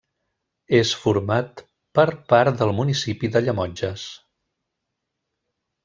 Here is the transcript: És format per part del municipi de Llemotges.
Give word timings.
És 0.77 0.93
format 1.01 1.61
per 1.99 2.07
part 2.33 2.57
del 2.63 2.73
municipi 2.81 3.31
de 3.37 3.45
Llemotges. 3.45 4.07